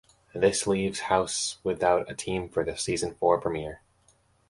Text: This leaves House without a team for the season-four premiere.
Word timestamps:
This 0.33 0.65
leaves 0.65 1.01
House 1.13 1.59
without 1.63 2.09
a 2.09 2.15
team 2.15 2.49
for 2.49 2.63
the 2.65 2.75
season-four 2.75 3.39
premiere. 3.39 3.81